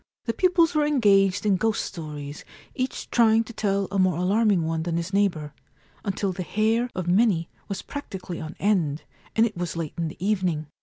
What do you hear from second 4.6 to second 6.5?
one than his neighbour, until the